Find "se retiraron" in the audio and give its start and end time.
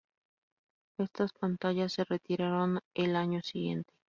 1.93-2.79